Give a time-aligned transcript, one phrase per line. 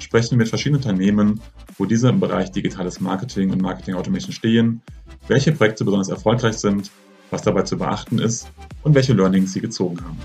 [0.00, 1.40] sprechen wir mit verschiedenen Unternehmen,
[1.78, 4.82] wo diese im Bereich digitales Marketing und Marketing Automation stehen,
[5.28, 6.90] welche Projekte besonders erfolgreich sind,
[7.30, 8.50] was dabei zu beachten ist
[8.82, 10.18] und welche Learnings sie gezogen haben.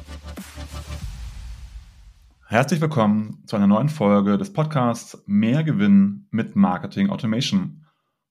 [2.47, 7.85] Herzlich willkommen zu einer neuen Folge des Podcasts Mehr Gewinn mit Marketing Automation.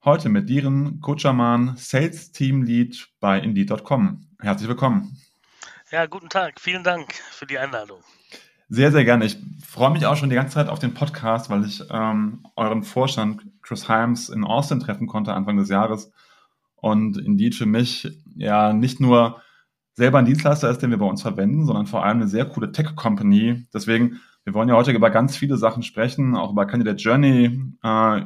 [0.04, 4.26] Heute mit Diren Kochaman, Sales Team Lead bei Indeed.com.
[4.40, 5.16] Herzlich willkommen.
[5.90, 6.60] Ja, guten Tag.
[6.60, 8.00] Vielen Dank für die Einladung.
[8.68, 9.26] Sehr, sehr gerne.
[9.26, 9.36] Ich
[9.66, 13.42] freue mich auch schon die ganze Zeit auf den Podcast, weil ich ähm, euren Vorstand
[13.62, 16.10] Chris Himes in Austin treffen konnte Anfang des Jahres.
[16.76, 19.40] Und Indeed für mich ja nicht nur
[19.94, 22.72] selber ein Dienstleister ist, den wir bei uns verwenden, sondern vor allem eine sehr coole
[22.72, 23.66] Tech-Company.
[23.72, 28.20] Deswegen, wir wollen ja heute über ganz viele Sachen sprechen, auch über Candidate Journey, äh,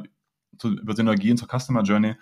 [0.63, 2.15] über Synergien zur Customer Journey.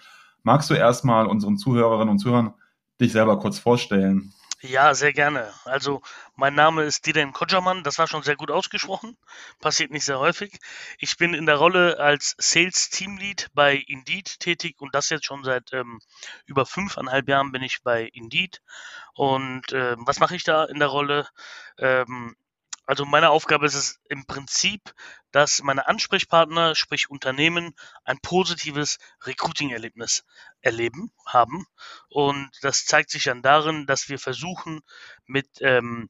[0.44, 2.54] Magst du erstmal unseren Zuhörerinnen und Zuhörern
[3.00, 4.34] dich selber kurz vorstellen?
[4.62, 5.54] Ja, sehr gerne.
[5.66, 6.02] Also,
[6.36, 9.16] mein Name ist Dilan Kojaman, das war schon sehr gut ausgesprochen,
[9.60, 10.58] passiert nicht sehr häufig.
[10.98, 15.26] Ich bin in der Rolle als Sales Team Lead bei Indeed tätig und das jetzt
[15.26, 16.00] schon seit ähm,
[16.46, 18.62] über fünfeinhalb Jahren bin ich bei Indeed.
[19.14, 21.28] Und äh, was mache ich da in der Rolle?
[21.78, 22.36] Ähm,
[22.88, 24.94] also meine Aufgabe ist es im Prinzip,
[25.32, 30.24] dass meine Ansprechpartner, sprich Unternehmen, ein positives Recruiting-Erlebnis
[30.62, 31.68] erleben, haben.
[32.10, 34.80] Und das zeigt sich dann darin, dass wir versuchen,
[35.26, 36.10] mit ähm,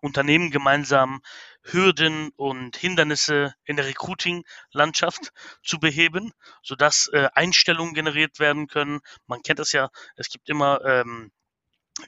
[0.00, 1.22] Unternehmen gemeinsam
[1.62, 5.32] Hürden und Hindernisse in der Recruiting-Landschaft
[5.64, 6.32] zu beheben,
[6.62, 9.00] sodass äh, Einstellungen generiert werden können.
[9.26, 11.32] Man kennt das ja, es gibt immer ähm,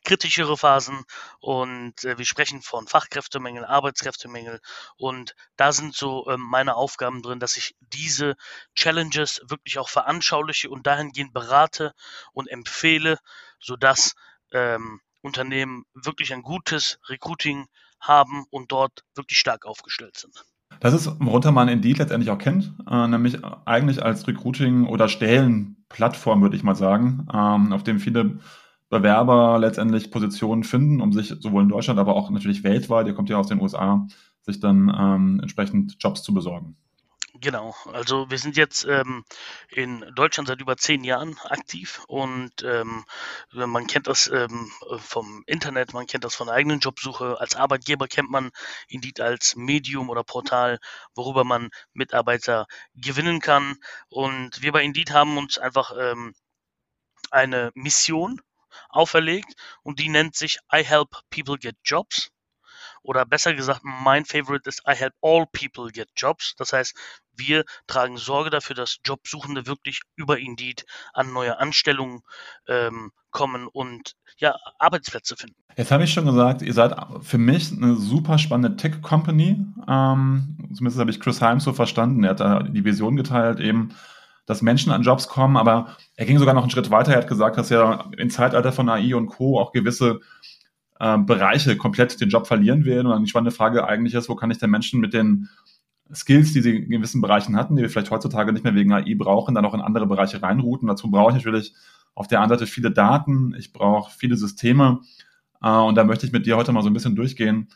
[0.04, 1.04] kritischere Phasen
[1.41, 4.60] und äh, wir sprechen von Fachkräftemängel, Arbeitskräftemängel
[4.97, 8.37] und da sind so ähm, meine Aufgaben drin, dass ich diese
[8.75, 11.94] Challenges wirklich auch veranschauliche und dahingehend berate
[12.32, 13.19] und empfehle,
[13.60, 14.15] sodass
[14.53, 17.66] ähm, Unternehmen wirklich ein gutes Recruiting
[18.00, 20.44] haben und dort wirklich stark aufgestellt sind.
[20.81, 26.43] Das ist, worunter man Indeed letztendlich auch kennt, äh, nämlich eigentlich als Recruiting- oder Stellenplattform,
[26.43, 28.38] würde ich mal sagen, ähm, auf dem viele
[28.88, 33.28] Bewerber letztendlich Positionen finden, um sich sowohl in Deutschland, aber auch natürlich weltweit, ihr kommt
[33.28, 34.06] ja aus den USA,
[34.43, 36.76] sich dann ähm, entsprechend Jobs zu besorgen.
[37.41, 39.25] Genau, also wir sind jetzt ähm,
[39.69, 43.04] in Deutschland seit über zehn Jahren aktiv und ähm,
[43.53, 47.38] man kennt das ähm, vom Internet, man kennt das von der eigenen Jobsuche.
[47.38, 48.50] Als Arbeitgeber kennt man
[48.88, 50.81] Indeed als Medium oder Portal,
[51.15, 53.77] worüber man Mitarbeiter gewinnen kann.
[54.09, 56.34] Und wir bei Indeed haben uns einfach ähm,
[57.31, 58.41] eine Mission
[58.89, 62.31] auferlegt und die nennt sich I Help People Get Jobs.
[63.03, 66.55] Oder besser gesagt, mein Favorite ist I Help All People Get Jobs.
[66.56, 66.95] Das heißt,
[67.33, 72.21] wir tragen Sorge dafür, dass Jobsuchende wirklich über Indeed an neue Anstellungen
[72.67, 75.57] ähm, kommen und ja, Arbeitsplätze finden.
[75.77, 79.65] Jetzt habe ich schon gesagt, ihr seid für mich eine super spannende Tech-Company.
[79.87, 82.25] Ähm, zumindest habe ich Chris Himes so verstanden.
[82.25, 83.95] Er hat da die Vision geteilt, eben
[84.48, 87.12] dass Menschen an Jobs kommen, aber er ging sogar noch einen Schritt weiter.
[87.12, 89.60] Er hat gesagt, dass ja im Zeitalter von AI und Co.
[89.60, 90.20] auch gewisse
[90.98, 93.06] äh, Bereiche komplett den Job verlieren werden.
[93.06, 95.50] Und dann die spannende Frage eigentlich ist, wo kann ich denn Menschen mit den
[96.14, 99.14] Skills, die sie in gewissen Bereichen hatten, die wir vielleicht heutzutage nicht mehr wegen AI
[99.19, 100.88] brauchen, dann auch in andere Bereiche reinrouten.
[100.88, 101.75] Dazu brauche ich natürlich
[102.15, 105.00] auf der einen Seite viele Daten, ich brauche viele Systeme.
[105.62, 107.69] Äh, und da möchte ich mit dir heute mal so ein bisschen durchgehen,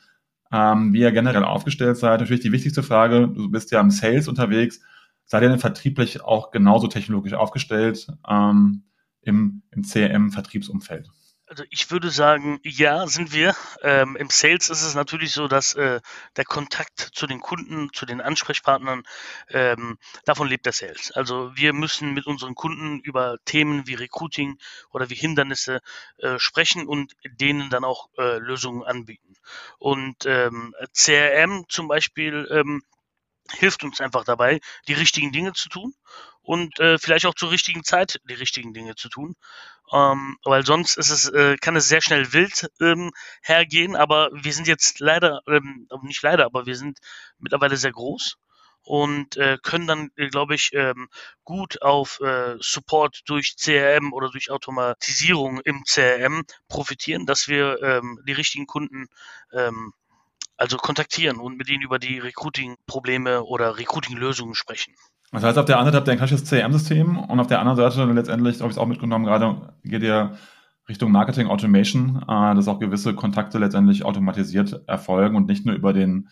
[0.51, 2.21] ähm, wie ihr generell aufgestellt seid.
[2.21, 4.81] Natürlich die wichtigste Frage, du bist ja im Sales unterwegs
[5.25, 8.85] seid ihr denn vertrieblich auch genauso technologisch aufgestellt ähm,
[9.23, 11.11] im, im CRM-Vertriebsumfeld?
[11.53, 13.55] Also ich würde sagen, ja, sind wir.
[13.83, 16.01] Ähm, Im Sales ist es natürlich so, dass äh,
[16.37, 19.03] der Kontakt zu den Kunden, zu den Ansprechpartnern,
[19.51, 21.13] ähm, davon lebt der Sales.
[21.13, 24.57] Also wir müssen mit unseren Kunden über Themen wie Recruiting
[24.93, 25.81] oder wie Hindernisse
[26.17, 29.35] äh, sprechen und denen dann auch äh, Lösungen anbieten.
[29.79, 32.83] Und ähm, CRM zum Beispiel ähm,
[33.51, 35.95] hilft uns einfach dabei, die richtigen Dinge zu tun
[36.43, 39.35] und äh, vielleicht auch zur richtigen Zeit die richtigen Dinge zu tun.
[39.93, 43.11] Ähm, weil sonst ist es, äh, kann es sehr schnell wild ähm,
[43.43, 46.99] hergehen, aber wir sind jetzt leider, ähm, nicht leider, aber wir sind
[47.39, 48.39] mittlerweile sehr groß
[48.85, 51.09] und äh, können dann, äh, glaube ich, ähm,
[51.45, 58.19] gut auf äh, Support durch CRM oder durch Automatisierung im CRM profitieren, dass wir ähm,
[58.27, 59.07] die richtigen Kunden
[59.53, 59.93] ähm,
[60.57, 64.95] also kontaktieren und mit ihnen über die Recruiting-Probleme oder Recruiting-Lösungen sprechen.
[65.33, 67.77] Das heißt, auf der einen Seite habt ihr ein klassisches CRM-System und auf der anderen
[67.77, 70.37] Seite letztendlich, habe ich es auch mitgenommen, gerade geht ihr
[70.89, 75.93] Richtung Marketing Automation, äh, dass auch gewisse Kontakte letztendlich automatisiert erfolgen und nicht nur über
[75.93, 76.29] den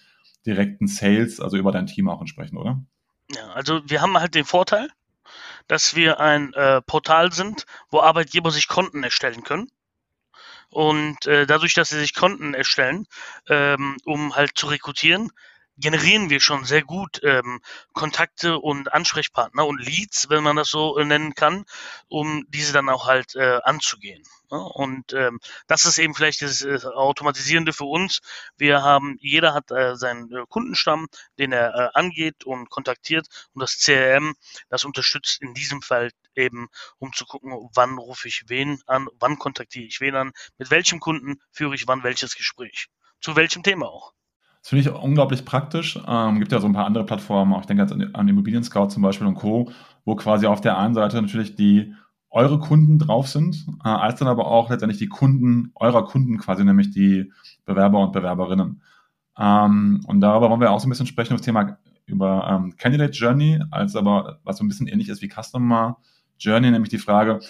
[0.47, 2.83] direkten Sales, also über dein Team auch entsprechend, oder?
[3.35, 4.89] Ja, also wir haben halt den Vorteil,
[5.69, 9.69] dass wir ein äh, Portal sind, wo Arbeitgeber sich Konten erstellen können.
[10.71, 13.07] Und äh, dadurch, dass sie sich Konten erstellen,
[13.49, 15.31] ähm, um halt zu rekrutieren,
[15.81, 17.61] generieren wir schon sehr gut ähm,
[17.93, 21.65] Kontakte und Ansprechpartner und Leads, wenn man das so äh, nennen kann,
[22.09, 24.23] um diese dann auch halt äh, anzugehen.
[24.51, 24.59] Ja?
[24.59, 28.21] Und ähm, das ist eben vielleicht das äh, Automatisierende für uns.
[28.57, 33.61] Wir haben, jeder hat äh, seinen äh, Kundenstamm, den er äh, angeht und kontaktiert und
[33.63, 34.35] das CRM,
[34.69, 36.69] das unterstützt in diesem Fall eben,
[36.99, 41.01] um zu gucken, wann rufe ich wen an, wann kontaktiere ich wen an, mit welchem
[41.01, 42.89] Kunden führe ich wann welches Gespräch,
[43.21, 44.13] zu welchem Thema auch.
[44.63, 45.99] Das finde ich unglaublich praktisch.
[46.07, 48.63] Ähm, gibt ja so ein paar andere Plattformen, auch ich denke jetzt an, an Immobilien
[48.63, 49.71] Scout zum Beispiel und Co.,
[50.05, 51.95] wo quasi auf der einen Seite natürlich die
[52.31, 56.65] eure Kunden drauf sind, äh, als dann aber auch letztendlich die Kunden eurer Kunden quasi,
[56.65, 57.33] nämlich die
[57.65, 58.83] Bewerber und Bewerberinnen.
[59.39, 63.13] Ähm, und darüber wollen wir auch so ein bisschen sprechen, das Thema über ähm, Candidate
[63.13, 65.97] Journey, als aber was so ein bisschen ähnlich ist wie Customer
[66.39, 67.41] Journey, nämlich die Frage,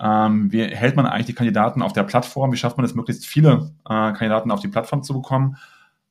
[0.00, 2.52] ähm, wie hält man eigentlich die Kandidaten auf der Plattform?
[2.52, 5.56] Wie schafft man es, möglichst viele äh, Kandidaten auf die Plattform zu bekommen?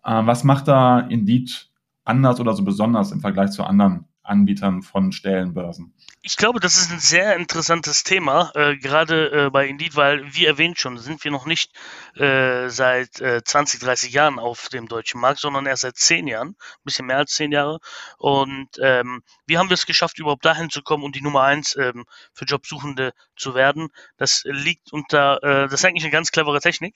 [0.03, 1.69] Äh, was macht da Indeed
[2.03, 5.93] anders oder so besonders im Vergleich zu anderen Anbietern von Stellenbörsen?
[6.21, 10.45] Ich glaube, das ist ein sehr interessantes Thema, äh, gerade äh, bei Indeed, weil, wie
[10.45, 11.71] erwähnt schon, sind wir noch nicht
[12.15, 16.49] äh, seit 20, äh, 30 Jahren auf dem deutschen Markt, sondern erst seit 10 Jahren,
[16.49, 17.79] ein bisschen mehr als 10 Jahre.
[18.17, 21.77] Und ähm, wie haben wir es geschafft, überhaupt dahin zu kommen und die Nummer 1
[21.77, 23.87] ähm, für Jobsuchende zu werden?
[24.17, 26.95] Das liegt unter, äh, das ist eigentlich eine ganz clevere Technik.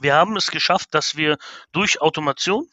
[0.00, 1.38] Wir haben es geschafft, dass wir
[1.72, 2.68] durch Automation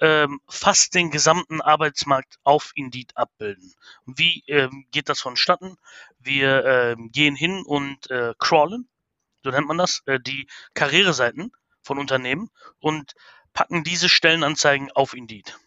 [0.00, 3.74] ähm, fast den gesamten Arbeitsmarkt auf Indeed abbilden.
[4.06, 5.76] Wie ähm, geht das vonstatten?
[6.18, 8.88] Wir ähm, gehen hin und äh, crawlen,
[9.42, 11.52] so nennt man das, äh, die Karriereseiten
[11.82, 13.14] von Unternehmen und
[13.52, 15.58] packen diese Stellenanzeigen auf Indeed.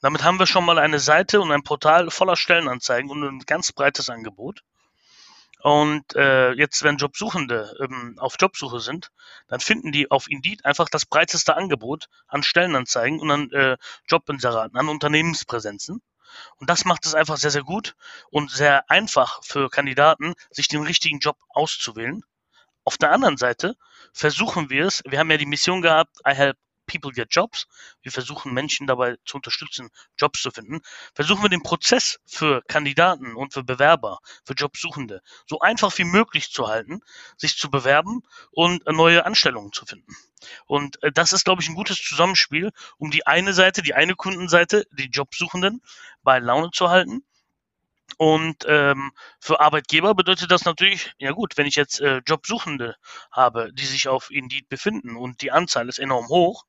[0.00, 3.72] Damit haben wir schon mal eine Seite und ein Portal voller Stellenanzeigen und ein ganz
[3.72, 4.62] breites Angebot.
[5.62, 9.10] Und äh, jetzt, wenn Jobsuchende ähm, auf Jobsuche sind,
[9.48, 13.76] dann finden die auf Indeed einfach das breiteste Angebot an Stellenanzeigen und an äh,
[14.08, 16.00] Jobinseraten, an Unternehmenspräsenzen.
[16.56, 17.94] Und das macht es einfach sehr, sehr gut
[18.30, 22.22] und sehr einfach für Kandidaten, sich den richtigen Job auszuwählen.
[22.84, 23.76] Auf der anderen Seite
[24.12, 26.56] versuchen wir es, wir haben ja die Mission gehabt, I help
[26.90, 27.66] People Get Jobs.
[28.02, 30.80] Wir versuchen Menschen dabei zu unterstützen, Jobs zu finden.
[31.14, 36.50] Versuchen wir den Prozess für Kandidaten und für Bewerber, für Jobsuchende so einfach wie möglich
[36.50, 37.00] zu halten,
[37.36, 40.16] sich zu bewerben und neue Anstellungen zu finden.
[40.66, 44.16] Und äh, das ist, glaube ich, ein gutes Zusammenspiel, um die eine Seite, die eine
[44.16, 45.82] Kundenseite, die Jobsuchenden
[46.22, 47.22] bei Laune zu halten
[48.16, 52.96] und ähm, für Arbeitgeber bedeutet das natürlich, ja gut, wenn ich jetzt äh, Jobsuchende
[53.30, 56.64] habe, die sich auf Indeed befinden und die Anzahl ist enorm hoch,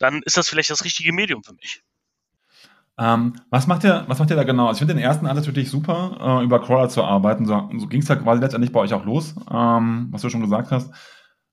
[0.00, 1.82] dann ist das vielleicht das richtige Medium für mich.
[2.98, 4.66] Ähm, was, macht ihr, was macht ihr da genau?
[4.66, 7.46] Also ich finde den ersten Ansatz natürlich super, äh, über Crawler zu arbeiten.
[7.46, 10.42] So, so ging es ja quasi letztendlich bei euch auch los, ähm, was du schon
[10.42, 10.90] gesagt hast.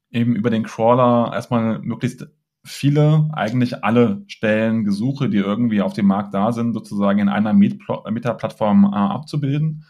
[0.09, 2.27] Eben über den Crawler erstmal möglichst
[2.63, 7.53] viele, eigentlich alle Stellen, Gesuche, die irgendwie auf dem Markt da sind, sozusagen in einer
[7.53, 9.85] Meta-Plattform äh, abzubilden.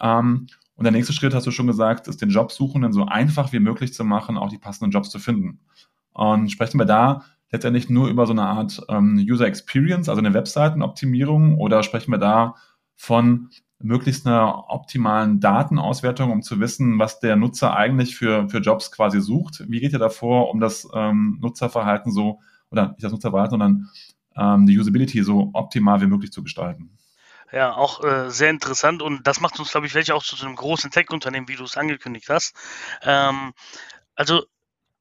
[0.00, 3.60] Ähm, und der nächste Schritt, hast du schon gesagt, ist den Jobsuchenden so einfach wie
[3.60, 5.60] möglich zu machen, auch die passenden Jobs zu finden.
[6.12, 10.34] Und sprechen wir da letztendlich nur über so eine Art ähm, User Experience, also eine
[10.34, 12.54] Webseitenoptimierung, oder sprechen wir da
[12.96, 18.90] von möglichst einer optimalen Datenauswertung, um zu wissen, was der Nutzer eigentlich für, für Jobs
[18.90, 19.64] quasi sucht?
[19.68, 23.90] Wie geht ihr davor, um das ähm, Nutzerverhalten so, oder nicht das Nutzerverhalten, sondern
[24.36, 26.96] ähm, die Usability so optimal wie möglich zu gestalten?
[27.52, 30.46] Ja, auch äh, sehr interessant und das macht uns, glaube ich, vielleicht auch zu so
[30.46, 32.56] einem großen Tech-Unternehmen, wie du es angekündigt hast.
[33.02, 33.52] Ähm,
[34.16, 34.44] also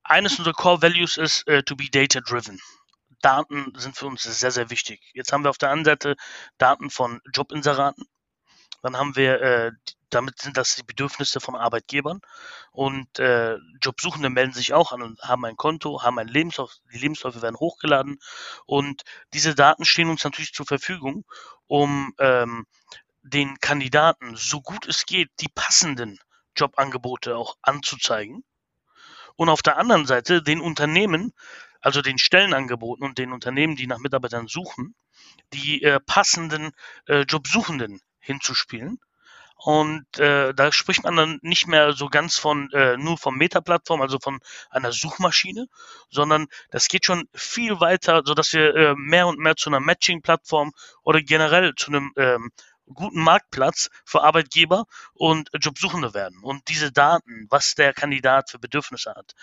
[0.04, 2.60] eines unserer Core Values ist äh, to be data driven.
[3.22, 5.00] Daten sind für uns sehr, sehr wichtig.
[5.14, 6.16] Jetzt haben wir auf der anderen Seite
[6.58, 8.06] Daten von Jobinseraten.
[8.82, 9.72] Dann haben wir, äh,
[10.10, 12.20] damit sind das die Bedürfnisse von Arbeitgebern.
[12.72, 16.76] Und äh, Jobsuchende melden sich auch an und haben ein Konto, haben einen Lebenslauf.
[16.94, 18.20] Die Lebensläufe werden hochgeladen.
[18.66, 21.24] Und diese Daten stehen uns natürlich zur Verfügung,
[21.68, 22.66] um ähm,
[23.22, 26.20] den Kandidaten, so gut es geht, die passenden
[26.58, 28.44] Jobangebote auch anzuzeigen
[29.36, 31.34] und auf der anderen Seite den Unternehmen,
[31.82, 34.96] also den Stellenangeboten und den Unternehmen, die nach Mitarbeitern suchen,
[35.54, 36.72] die äh, passenden
[37.08, 39.00] äh, Jobsuchenden hinzuspielen.
[39.56, 44.02] Und äh, da spricht man dann nicht mehr so ganz von äh, nur vom Meta-Plattform,
[44.02, 45.68] also von einer Suchmaschine,
[46.10, 49.80] sondern das geht schon viel weiter, so dass wir äh, mehr und mehr zu einer
[49.80, 50.74] Matching-Plattform
[51.04, 52.52] oder generell zu einem ähm,
[52.92, 56.40] guten Marktplatz für Arbeitgeber und Jobsuchende werden.
[56.42, 59.34] Und diese Daten, was der Kandidat für Bedürfnisse hat,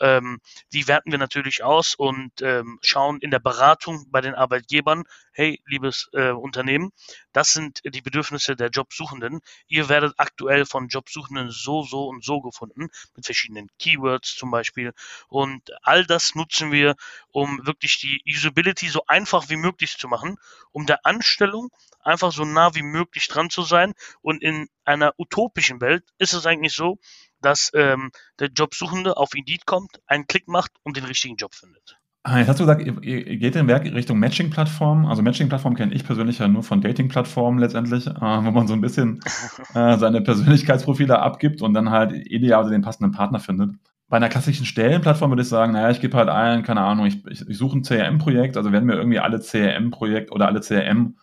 [0.00, 0.40] ähm,
[0.72, 5.62] die werten wir natürlich aus und ähm, schauen in der Beratung bei den Arbeitgebern, hey,
[5.66, 6.90] liebes äh, Unternehmen,
[7.32, 9.40] das sind die Bedürfnisse der Jobsuchenden.
[9.68, 14.92] Ihr werdet aktuell von Jobsuchenden so, so und so gefunden, mit verschiedenen Keywords zum Beispiel.
[15.28, 16.96] Und all das nutzen wir,
[17.30, 20.36] um wirklich die Usability so einfach wie möglich zu machen,
[20.72, 21.70] um der Anstellung
[22.02, 23.94] einfach so nah wie möglich dran zu sein.
[24.20, 26.98] Und in einer utopischen Welt ist es eigentlich so,
[27.40, 31.98] dass ähm, der Jobsuchende auf Indeed kommt, einen Klick macht und den richtigen Job findet.
[32.24, 35.06] Ah, jetzt hast du gesagt, ihr, ihr geht den Werk Richtung Matching-Plattform.
[35.06, 38.80] Also Matching-Plattform kenne ich persönlich ja nur von Dating-Plattformen letztendlich, äh, wo man so ein
[38.80, 39.20] bisschen
[39.74, 43.70] äh, seine Persönlichkeitsprofile abgibt und dann halt ideal den passenden Partner findet.
[44.08, 47.24] Bei einer klassischen Stellenplattform würde ich sagen, naja, ich gebe halt ein, keine Ahnung, ich,
[47.26, 51.16] ich, ich suche ein CRM-Projekt, also werden mir irgendwie alle CRM-Projekt oder alle CRM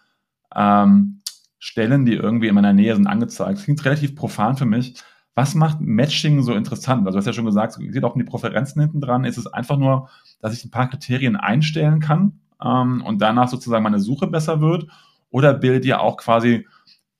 [0.55, 1.21] ähm,
[1.65, 3.57] Stellen, die irgendwie in meiner Nähe sind, angezeigt.
[3.57, 5.01] Das klingt relativ profan für mich.
[5.33, 7.07] Was macht Matching so interessant?
[7.07, 9.25] Also du hast ja schon gesagt, es geht auch um die Präferenzen hinten dran.
[9.25, 10.07] Ist es einfach nur,
[10.41, 14.85] dass ich ein paar Kriterien einstellen kann ähm, und danach sozusagen meine Suche besser wird?
[15.31, 16.67] Oder bildet ihr auch quasi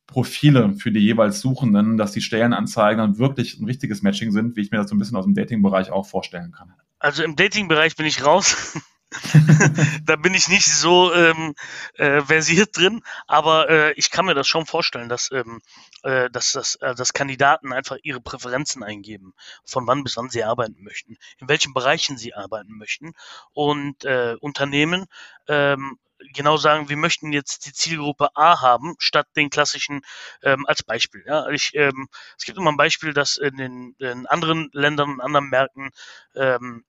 [0.06, 4.62] Profile für die jeweils Suchenden, dass die Stellenanzeigen dann wirklich ein richtiges Matching sind, wie
[4.62, 6.72] ich mir das so ein bisschen aus dem Dating-Bereich auch vorstellen kann?
[7.00, 8.80] Also im Dating-Bereich bin ich raus.
[10.06, 11.56] Da bin ich nicht so ähm,
[11.96, 15.62] äh, versiert drin, aber äh, ich kann mir das schon vorstellen, dass, ähm,
[16.04, 19.34] äh, dass, dass, äh, dass Kandidaten einfach ihre Präferenzen eingeben,
[19.64, 23.14] von wann bis wann sie arbeiten möchten, in welchen Bereichen sie arbeiten möchten
[23.54, 25.06] und äh, Unternehmen
[25.48, 25.98] ähm,
[26.34, 30.02] genau sagen, wir möchten jetzt die Zielgruppe A haben, statt den klassischen
[30.42, 31.24] ähm, als Beispiel.
[31.28, 32.08] Ja, ich, ähm,
[32.38, 35.92] es gibt immer ein Beispiel, dass in den in anderen Ländern, in anderen Märkten
[36.36, 36.86] ähm,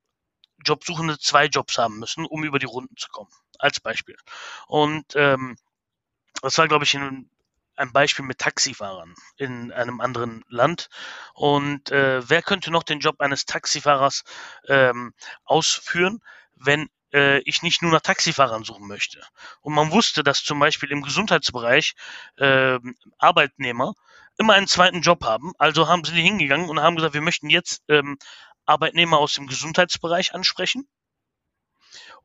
[0.64, 3.30] Jobsuchende zwei Jobs haben müssen, um über die Runden zu kommen.
[3.58, 4.16] Als Beispiel.
[4.66, 5.56] Und ähm,
[6.42, 7.30] das war, glaube ich, in,
[7.76, 10.88] ein Beispiel mit Taxifahrern in einem anderen Land.
[11.34, 14.24] Und äh, wer könnte noch den Job eines Taxifahrers
[14.68, 16.20] ähm, ausführen,
[16.54, 19.20] wenn äh, ich nicht nur nach Taxifahrern suchen möchte?
[19.60, 21.94] Und man wusste, dass zum Beispiel im Gesundheitsbereich
[22.36, 22.78] äh,
[23.18, 23.94] Arbeitnehmer
[24.38, 25.52] immer einen zweiten Job haben.
[25.58, 28.18] Also haben sie hingegangen und haben gesagt, wir möchten jetzt ähm,
[28.66, 30.88] Arbeitnehmer aus dem Gesundheitsbereich ansprechen.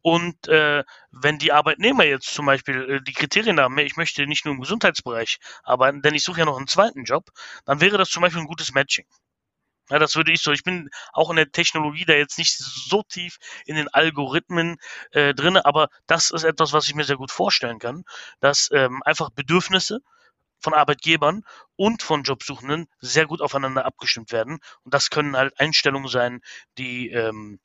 [0.02, 4.46] Und äh, wenn die Arbeitnehmer jetzt zum Beispiel äh, die Kriterien haben, ich möchte nicht
[4.46, 7.30] nur im Gesundheitsbereich arbeiten, denn ich suche ja noch einen zweiten Job,
[7.66, 9.06] dann wäre das zum Beispiel ein gutes Matching.
[9.90, 10.52] Ja, das würde ich so.
[10.52, 14.78] Ich bin auch in der Technologie da jetzt nicht so tief in den Algorithmen
[15.12, 18.04] äh, drin, aber das ist etwas, was ich mir sehr gut vorstellen kann,
[18.40, 20.00] dass ähm, einfach Bedürfnisse
[20.62, 21.44] von Arbeitgebern
[21.76, 24.60] und von Jobsuchenden sehr gut aufeinander abgestimmt werden.
[24.84, 26.42] Und das können halt Einstellungen sein,
[26.78, 27.60] die ähm,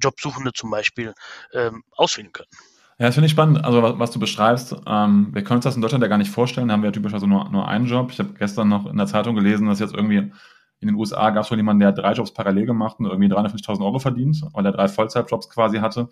[0.00, 1.14] Jobsuchende zum Beispiel
[1.52, 2.50] ähm, auswählen können.
[2.98, 3.64] Ja, das finde ich spannend.
[3.64, 6.32] Also, was, was du beschreibst, ähm, wir können uns das in Deutschland ja gar nicht
[6.32, 6.68] vorstellen.
[6.68, 8.10] Da haben wir ja typischerweise nur, nur einen Job.
[8.10, 10.32] Ich habe gestern noch in der Zeitung gelesen, dass jetzt irgendwie
[10.80, 13.84] in den USA gab es schon jemanden, der drei Jobs parallel gemacht und irgendwie 350.000
[13.84, 16.08] Euro verdient, weil er drei Vollzeitjobs quasi hatte.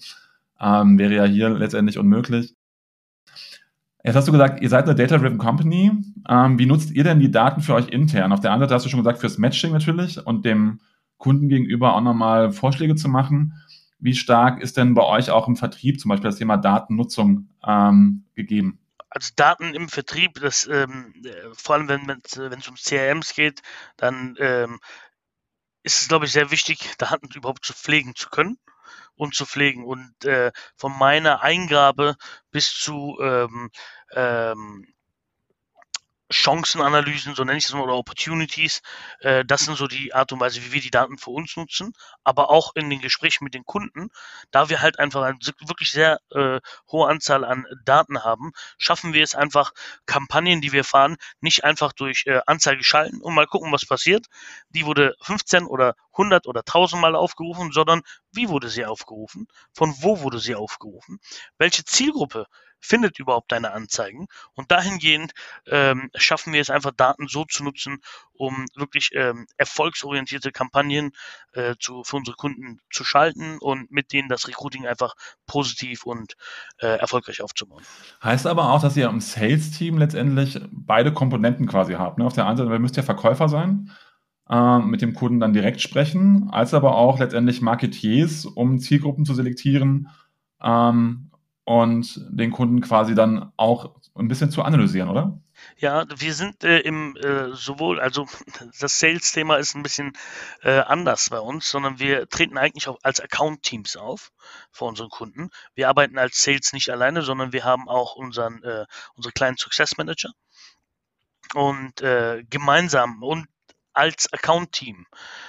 [0.61, 2.55] Ähm, wäre ja hier letztendlich unmöglich.
[4.07, 5.91] Jetzt hast du gesagt, ihr seid eine Data-Driven Company.
[6.29, 8.33] Ähm, wie nutzt ihr denn die Daten für euch intern?
[8.33, 10.79] Auf der einen Seite hast du schon gesagt, fürs Matching natürlich und dem
[11.17, 13.61] Kunden gegenüber auch nochmal Vorschläge zu machen.
[13.99, 18.27] Wie stark ist denn bei euch auch im Vertrieb zum Beispiel das Thema Datennutzung ähm,
[18.37, 18.79] gegeben?
[19.11, 21.13] Also Daten im Vertrieb, das ähm,
[21.55, 23.63] vor allem wenn es um CRMs geht,
[23.97, 24.79] dann ähm,
[25.83, 28.57] ist es, glaube ich, sehr wichtig, Daten überhaupt zu pflegen zu können
[29.17, 29.85] und zu pflegen.
[29.85, 32.17] Und äh, von meiner Eingabe
[32.51, 33.71] bis zu ähm,
[34.15, 34.87] ähm,
[36.31, 38.83] Chancenanalysen, so nenne ich es mal, oder Opportunities.
[39.21, 41.93] Äh, das sind so die Art und Weise, wie wir die Daten für uns nutzen,
[42.25, 44.09] aber auch in den Gesprächen mit den Kunden,
[44.51, 49.23] da wir halt einfach eine wirklich sehr äh, hohe Anzahl an Daten haben, schaffen wir
[49.23, 49.73] es einfach,
[50.07, 54.27] Kampagnen, die wir fahren, nicht einfach durch äh, Anzeige schalten und mal gucken, was passiert.
[54.71, 58.03] Die wurde 15 oder 100 oder 1000 Mal aufgerufen, sondern
[58.33, 59.47] wie wurde sie aufgerufen?
[59.73, 61.21] Von wo wurde sie aufgerufen?
[61.59, 62.47] Welche Zielgruppe
[62.81, 64.27] findet überhaupt deine Anzeigen.
[64.55, 65.33] Und dahingehend
[65.67, 67.99] ähm, schaffen wir es einfach, Daten so zu nutzen,
[68.33, 71.13] um wirklich ähm, erfolgsorientierte Kampagnen
[71.53, 75.15] äh, zu, für unsere Kunden zu schalten und mit denen das Recruiting einfach
[75.47, 76.35] positiv und
[76.79, 77.83] äh, erfolgreich aufzubauen.
[78.23, 82.19] Heißt aber auch, dass ihr im Sales-Team letztendlich beide Komponenten quasi habt.
[82.19, 82.25] Ne?
[82.25, 83.91] Auf der einen Seite müsst ihr Verkäufer sein,
[84.49, 89.35] äh, mit dem Kunden dann direkt sprechen, als aber auch letztendlich Marketiers, um Zielgruppen zu
[89.35, 90.09] selektieren
[90.63, 91.31] ähm,
[91.67, 95.39] und den Kunden quasi dann auch ein bisschen zu analysieren, oder?
[95.77, 98.27] Ja, wir sind äh, im äh, sowohl, also
[98.81, 100.13] das Sales-Thema ist ein bisschen
[100.63, 104.31] äh, anders bei uns, sondern wir treten eigentlich auch als Account-Teams auf
[104.71, 105.51] vor unseren Kunden.
[105.75, 109.97] Wir arbeiten als Sales nicht alleine, sondern wir haben auch unseren, äh, unsere kleinen Success
[109.97, 110.31] Manager
[111.55, 113.49] und äh, gemeinsam und
[113.93, 115.07] als Account-Team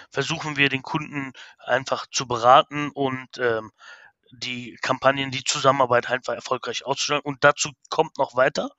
[0.09, 3.71] versuchen wir den Kunden einfach zu beraten und ähm,
[4.31, 7.21] die Kampagnen, die Zusammenarbeit einfach erfolgreich auszustellen.
[7.23, 8.69] Und dazu kommt noch weiter,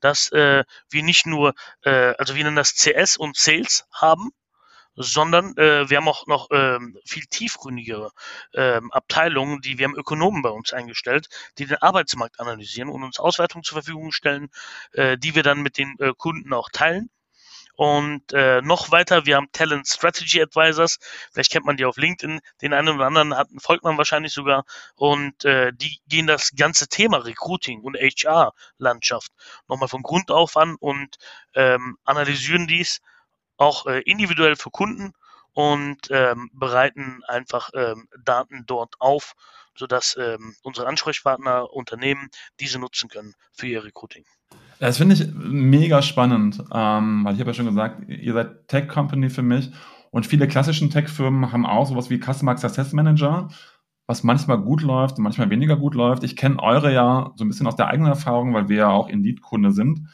[0.00, 4.30] dass äh, wir nicht nur, äh, also wir nennen das CS und Sales haben,
[4.96, 8.10] sondern äh, wir haben auch noch ähm, viel tiefgründigere
[8.54, 11.28] ähm, Abteilungen, die wir haben Ökonomen bei uns eingestellt,
[11.58, 14.48] die den Arbeitsmarkt analysieren und uns Auswertungen zur Verfügung stellen,
[14.92, 17.10] äh, die wir dann mit den äh, Kunden auch teilen
[17.80, 20.98] und äh, noch weiter, wir haben Talent Strategy Advisors.
[21.32, 22.40] Vielleicht kennt man die auf LinkedIn.
[22.60, 24.66] Den einen oder anderen hat, folgt man wahrscheinlich sogar.
[24.96, 29.32] Und äh, die gehen das ganze Thema Recruiting und HR-Landschaft
[29.66, 31.16] nochmal von Grund auf an und
[31.54, 33.00] ähm, analysieren dies
[33.56, 35.14] auch äh, individuell für Kunden
[35.54, 39.32] und ähm, bereiten einfach ähm, Daten dort auf,
[39.80, 42.28] sodass ähm, unsere Ansprechpartner, Unternehmen
[42.60, 44.24] diese nutzen können für ihr Recruiting.
[44.78, 49.30] Das finde ich mega spannend, ähm, weil ich habe ja schon gesagt, ihr seid Tech-Company
[49.30, 49.70] für mich
[50.10, 53.48] und viele klassischen Tech-Firmen haben auch sowas wie Customer Success Manager,
[54.06, 56.24] was manchmal gut läuft und manchmal weniger gut läuft.
[56.24, 59.08] Ich kenne eure ja so ein bisschen aus der eigenen Erfahrung, weil wir ja auch
[59.08, 60.08] Indeed-Kunde sind.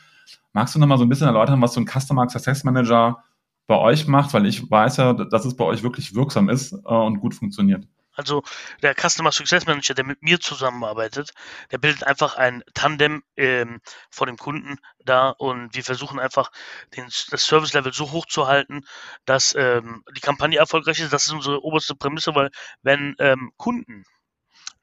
[0.53, 3.25] Magst du noch mal so ein bisschen erläutern, was so ein Customer Success Manager
[3.67, 4.33] bei euch macht?
[4.33, 7.87] Weil ich weiß ja, dass es bei euch wirklich wirksam ist äh, und gut funktioniert.
[8.17, 8.43] Also
[8.83, 11.33] der Customer Success Manager, der mit mir zusammenarbeitet,
[11.71, 13.81] der bildet einfach ein Tandem ähm,
[14.11, 16.51] vor dem Kunden da und wir versuchen einfach
[16.97, 18.83] den, das Service Level so hoch zu halten,
[19.27, 21.13] dass ähm, die Kampagne erfolgreich ist.
[21.13, 22.51] Das ist unsere oberste Prämisse, weil
[22.83, 24.05] wenn ähm, Kunden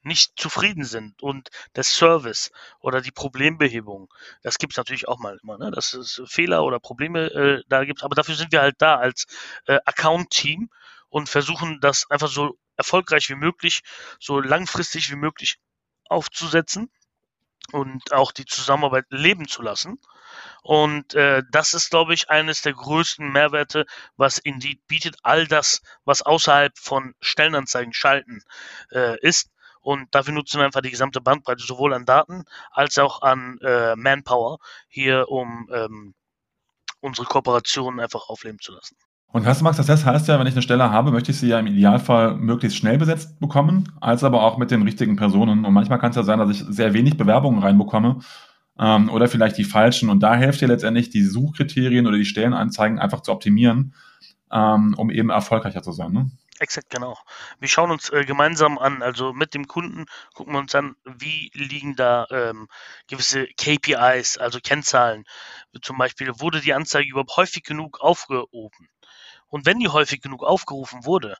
[0.04, 2.50] nicht zufrieden sind und der Service
[2.80, 4.12] oder die Problembehebung,
[4.42, 5.70] das gibt es natürlich auch mal immer, ne?
[5.70, 9.26] dass es Fehler oder Probleme äh, da gibt, aber dafür sind wir halt da als
[9.66, 10.68] äh, Account-Team
[11.08, 13.82] und versuchen das einfach so erfolgreich wie möglich,
[14.20, 15.58] so langfristig wie möglich
[16.08, 16.90] aufzusetzen
[17.72, 19.98] und auch die Zusammenarbeit leben zu lassen.
[20.62, 25.16] Und äh, das ist, glaube ich, eines der größten Mehrwerte, was Indeed bietet.
[25.22, 28.42] All das, was außerhalb von Stellenanzeigen schalten
[28.90, 29.50] äh, ist.
[29.80, 33.94] Und dafür nutzen wir einfach die gesamte Bandbreite, sowohl an Daten als auch an äh,
[33.96, 34.58] Manpower
[34.88, 36.14] hier, um ähm,
[37.00, 38.96] unsere Kooperationen einfach aufleben zu lassen.
[39.34, 41.66] Und Customer Success heißt ja, wenn ich eine Stelle habe, möchte ich sie ja im
[41.66, 45.64] Idealfall möglichst schnell besetzt bekommen, als aber auch mit den richtigen Personen.
[45.64, 48.20] Und manchmal kann es ja sein, dass ich sehr wenig Bewerbungen reinbekomme
[48.78, 50.08] ähm, oder vielleicht die falschen.
[50.08, 53.96] Und da hilft dir letztendlich, die Suchkriterien oder die Stellenanzeigen einfach zu optimieren,
[54.52, 56.12] ähm, um eben erfolgreicher zu sein.
[56.12, 56.30] Ne?
[56.60, 57.18] Exakt, genau.
[57.58, 61.50] Wir schauen uns äh, gemeinsam an, also mit dem Kunden gucken wir uns an, wie
[61.54, 62.68] liegen da ähm,
[63.08, 65.24] gewisse KPIs, also Kennzahlen.
[65.82, 68.88] Zum Beispiel, wurde die Anzeige überhaupt häufig genug aufgehoben?
[69.54, 71.36] Und wenn die häufig genug aufgerufen wurde,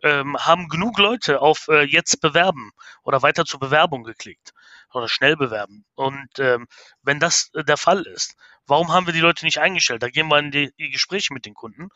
[0.00, 2.70] ähm, haben genug Leute auf äh, jetzt bewerben
[3.02, 4.52] oder weiter zur Bewerbung geklickt
[4.92, 5.84] oder schnell bewerben.
[5.96, 6.68] Und ähm,
[7.02, 8.36] wenn das äh, der Fall ist,
[8.68, 10.04] warum haben wir die Leute nicht eingestellt?
[10.04, 11.88] Da gehen wir in die, die Gespräche mit den Kunden.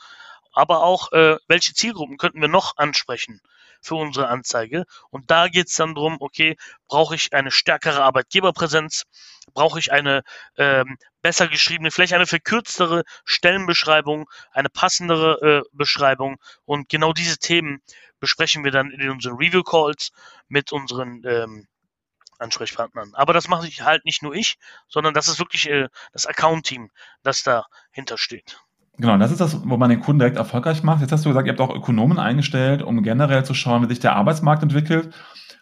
[0.52, 3.40] Aber auch, äh, welche Zielgruppen könnten wir noch ansprechen
[3.80, 4.86] für unsere Anzeige?
[5.10, 6.56] Und da geht es dann darum, okay,
[6.88, 9.04] brauche ich eine stärkere Arbeitgeberpräsenz?
[9.52, 10.22] Brauche ich eine
[10.56, 16.36] ähm, besser geschriebene, vielleicht eine verkürztere Stellenbeschreibung, eine passendere äh, Beschreibung.
[16.64, 17.80] Und genau diese Themen
[18.20, 20.10] besprechen wir dann in unseren Review Calls
[20.48, 21.66] mit unseren ähm,
[22.38, 23.12] Ansprechpartnern.
[23.14, 24.56] Aber das mache ich halt nicht nur ich,
[24.88, 26.90] sondern das ist wirklich äh, das Account-Team,
[27.22, 28.58] das dahinter steht.
[28.96, 31.00] Genau, das ist das, wo man den Kunden direkt erfolgreich macht.
[31.00, 34.00] Jetzt hast du gesagt, ihr habt auch Ökonomen eingestellt, um generell zu schauen, wie sich
[34.00, 35.14] der Arbeitsmarkt entwickelt.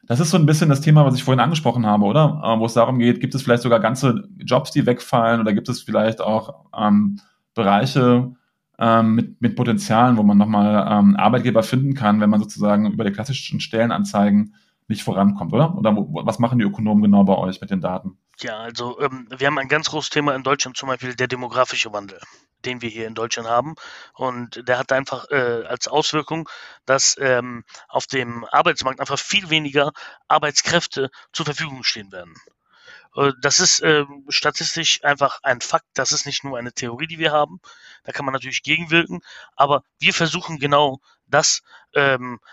[0.08, 2.40] Das ist so ein bisschen das Thema, was ich vorhin angesprochen habe, oder?
[2.42, 5.68] Äh, wo es darum geht, gibt es vielleicht sogar ganze Jobs, die wegfallen oder gibt
[5.68, 7.20] es vielleicht auch ähm,
[7.54, 8.32] Bereiche
[8.78, 13.04] ähm, mit, mit Potenzialen, wo man nochmal ähm, Arbeitgeber finden kann, wenn man sozusagen über
[13.04, 14.54] die klassischen Stellenanzeigen
[14.88, 15.76] nicht vorankommt, oder?
[15.76, 18.16] Oder wo, was machen die Ökonomen genau bei euch mit den Daten?
[18.40, 21.92] Ja, also ähm, wir haben ein ganz großes Thema in Deutschland, zum Beispiel der demografische
[21.92, 22.20] Wandel
[22.64, 23.74] den wir hier in Deutschland haben.
[24.14, 26.48] Und der hat einfach äh, als Auswirkung,
[26.86, 29.92] dass ähm, auf dem Arbeitsmarkt einfach viel weniger
[30.28, 32.34] Arbeitskräfte zur Verfügung stehen werden.
[33.16, 35.86] Äh, das ist äh, statistisch einfach ein Fakt.
[35.94, 37.60] Das ist nicht nur eine Theorie, die wir haben.
[38.04, 39.20] Da kann man natürlich gegenwirken.
[39.56, 41.62] Aber wir versuchen genau das
[41.94, 42.48] ähm, äh,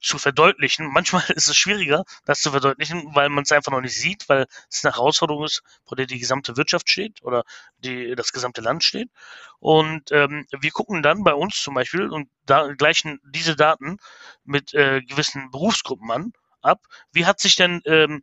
[0.00, 0.86] zu verdeutlichen.
[0.92, 4.46] Manchmal ist es schwieriger, das zu verdeutlichen, weil man es einfach noch nicht sieht, weil
[4.70, 7.44] es eine Herausforderung ist, vor der die gesamte Wirtschaft steht oder
[7.78, 9.10] die, das gesamte Land steht.
[9.58, 13.98] Und ähm, wir gucken dann bei uns zum Beispiel und da gleichen diese Daten
[14.44, 16.80] mit äh, gewissen Berufsgruppen an ab.
[17.12, 18.22] Wie hat sich denn ähm,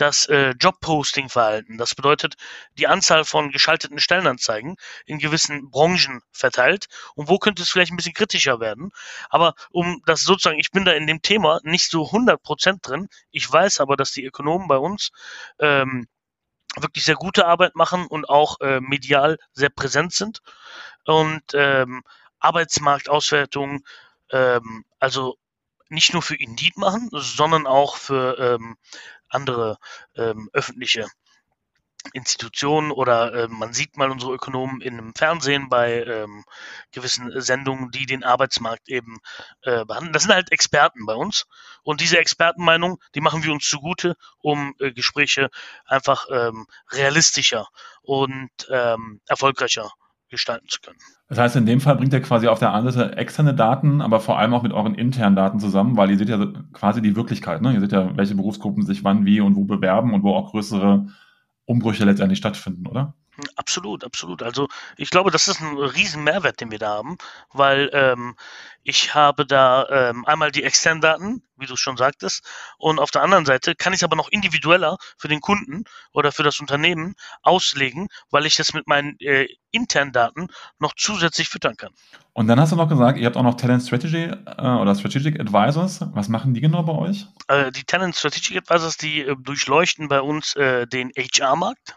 [0.00, 1.78] das äh, Jobposting-Verhalten.
[1.78, 2.34] Das bedeutet
[2.78, 7.96] die Anzahl von geschalteten Stellenanzeigen in gewissen Branchen verteilt und wo könnte es vielleicht ein
[7.96, 8.90] bisschen kritischer werden.
[9.28, 13.08] Aber um das sozusagen, ich bin da in dem Thema nicht so 100% drin.
[13.30, 15.10] Ich weiß aber, dass die Ökonomen bei uns
[15.58, 16.06] ähm,
[16.76, 20.40] wirklich sehr gute Arbeit machen und auch äh, medial sehr präsent sind.
[21.04, 22.02] Und ähm,
[22.38, 23.84] Arbeitsmarktauswertung,
[24.30, 25.36] ähm, also
[25.88, 28.76] nicht nur für Indeed machen, sondern auch für ähm,
[29.30, 29.78] andere
[30.16, 31.06] ähm, öffentliche
[32.12, 36.44] Institutionen oder äh, man sieht mal unsere Ökonomen in einem Fernsehen bei ähm,
[36.92, 39.18] gewissen Sendungen, die den Arbeitsmarkt eben
[39.62, 40.12] äh, behandeln.
[40.12, 41.46] Das sind halt Experten bei uns
[41.82, 45.50] und diese Expertenmeinung, die machen wir uns zugute, um äh, Gespräche
[45.84, 47.68] einfach ähm, realistischer
[48.02, 49.92] und ähm, erfolgreicher
[50.30, 50.98] gestalten zu können.
[51.28, 54.20] Das heißt, in dem Fall bringt ihr quasi auf der einen Seite externe Daten, aber
[54.20, 57.62] vor allem auch mit euren internen Daten zusammen, weil ihr seht ja quasi die Wirklichkeit.
[57.62, 57.74] Ne?
[57.74, 61.06] Ihr seht ja, welche Berufsgruppen sich wann, wie und wo bewerben und wo auch größere
[61.66, 63.14] Umbrüche letztendlich stattfinden, oder?
[63.56, 64.42] Absolut, absolut.
[64.42, 67.18] Also ich glaube, das ist ein riesen Mehrwert, den wir da haben,
[67.52, 68.36] weil ähm,
[68.82, 72.44] ich habe da ähm, einmal die externen Daten, wie du es schon sagtest,
[72.78, 76.32] und auf der anderen Seite kann ich es aber noch individueller für den Kunden oder
[76.32, 80.48] für das Unternehmen auslegen, weil ich das mit meinen äh, internen Daten
[80.78, 81.92] noch zusätzlich füttern kann.
[82.32, 85.38] Und dann hast du noch gesagt, ihr habt auch noch Talent Strategy äh, oder Strategic
[85.38, 86.00] Advisors.
[86.12, 87.26] Was machen die genau bei euch?
[87.48, 91.96] Äh, die Talent Strategic Advisors, die äh, durchleuchten bei uns äh, den HR-Markt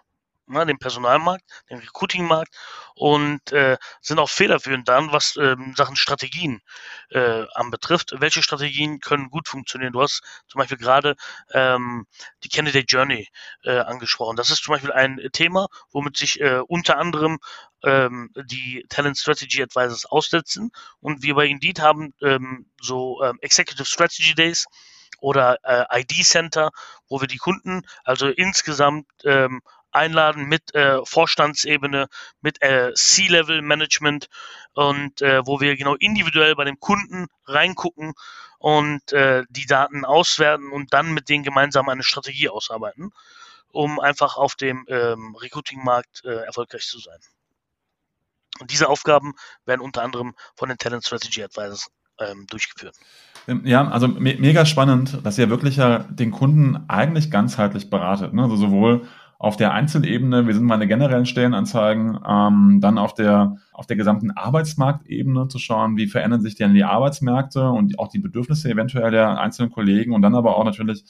[0.54, 2.56] ne, den Personalmarkt, den Recruiting-Markt
[2.96, 6.62] und äh, sind auch federführend dann, was ähm, Sachen Strategien
[7.10, 8.14] äh, anbetrifft.
[8.20, 9.94] Welche Strategien können gut funktionieren?
[9.94, 11.16] Du hast zum Beispiel gerade
[11.52, 12.06] ähm,
[12.44, 13.28] die Candidate Journey
[13.64, 14.36] äh, angesprochen.
[14.36, 17.40] Das ist zum Beispiel ein Thema, womit sich äh, unter anderem
[17.84, 20.72] ähm, die Talent Strategy Advisors aussetzen.
[21.00, 24.66] Und wir bei Indeed haben ähm, so ähm, Executive Strategy Days
[25.20, 26.72] oder äh, ID Center,
[27.08, 29.62] wo wir die Kunden also insgesamt ähm,
[29.94, 32.08] einladen mit äh, Vorstandsebene,
[32.42, 34.28] mit äh, C-Level-Management
[34.74, 38.14] und äh, wo wir genau individuell bei dem Kunden reingucken
[38.60, 43.12] und äh, die Daten auswerten und dann mit denen gemeinsam eine Strategie ausarbeiten,
[43.72, 47.20] um einfach auf dem ähm, Recruiting-Markt äh, erfolgreich zu sein.
[48.60, 49.34] Und diese Aufgaben
[49.66, 52.96] werden unter anderem von den Talent Strategy Advisors ähm, durchgeführt.
[53.48, 58.34] Ähm, ja, also me mega spannend, dass ihr wirklich ja den Kunden eigentlich ganzheitlich beratet.
[58.34, 58.44] Ne?
[58.44, 59.08] Also sowohl
[59.44, 64.32] auf der Einzelebene, wir sind meine generellen Stellenanzeigen, ähm, dann auf der, auf der gesamten
[64.32, 69.42] Arbeitsmarktebene zu schauen, wie verändern sich denn die Arbeitsmärkte und auch die Bedürfnisse eventuell der
[69.42, 71.04] einzelnen Kollegen und dann aber auch natürlich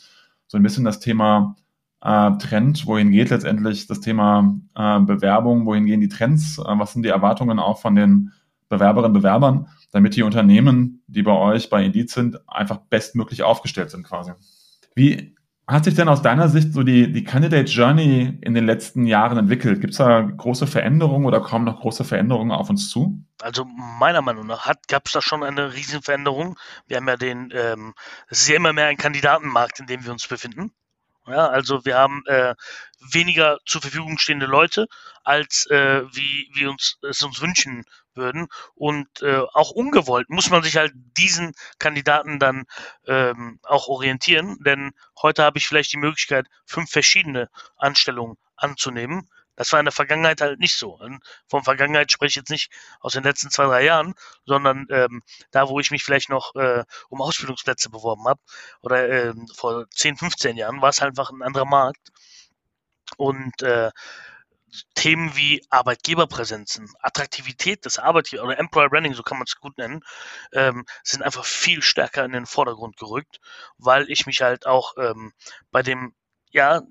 [0.48, 1.56] so ein bisschen das Thema
[2.02, 6.94] äh, Trend, wohin geht letztendlich das Thema äh, Bewerbung, wohin gehen die Trends, äh, was
[6.94, 8.32] sind die Erwartungen auch von den
[8.68, 13.92] Bewerberinnen und Bewerbern, damit die Unternehmen, die bei euch bei Indeed sind, einfach bestmöglich aufgestellt
[13.92, 14.32] sind quasi.
[14.96, 15.36] Wie
[15.66, 19.38] hat sich denn aus deiner Sicht so die, die Candidate Journey in den letzten Jahren
[19.38, 19.80] entwickelt?
[19.80, 23.24] Gibt es da große Veränderungen oder kommen noch große Veränderungen auf uns zu?
[23.42, 26.60] Also meiner Meinung nach gab es da schon eine Riesenveränderung.
[26.88, 27.94] Wir haben ja den, ähm,
[28.28, 30.74] es ist ja immer mehr ein Kandidatenmarkt, in dem wir uns befinden.
[31.26, 32.54] Ja, also wir haben äh,
[33.00, 34.88] weniger zur Verfügung stehende Leute,
[35.24, 38.48] als äh, wie wir uns es uns wünschen würden.
[38.76, 42.66] Und äh, auch ungewollt muss man sich halt diesen Kandidaten dann
[43.08, 49.30] ähm, auch orientieren, denn heute habe ich vielleicht die Möglichkeit, fünf verschiedene Anstellungen anzunehmen.
[49.56, 50.98] Das war in der Vergangenheit halt nicht so.
[50.98, 52.72] Und von Vergangenheit spreche ich jetzt nicht
[53.02, 55.22] aus den letzten zwei, drei Jahren, sondern ähm,
[55.52, 58.40] da, wo ich mich vielleicht noch äh, um Ausbildungsplätze beworben habe
[58.82, 62.10] oder ähm, vor 10, 15 Jahren, war es halt einfach ein anderer Markt.
[63.18, 63.92] Und äh,
[64.96, 70.02] Themen wie Arbeitgeberpräsenzen, Attraktivität des Arbeitgebers oder Employer Branding, so kann man es gut nennen,
[70.52, 73.40] ähm, sind einfach viel stärker in den Vordergrund gerückt,
[73.78, 75.34] weil ich mich halt auch ähm,
[75.72, 76.14] bei dem
[76.52, 76.82] ja